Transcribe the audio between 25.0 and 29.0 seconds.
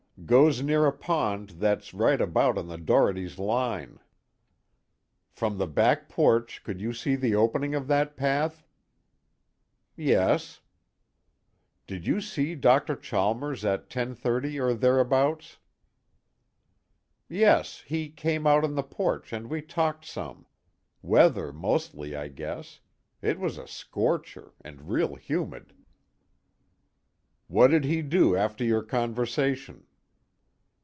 humid." "What did he do after your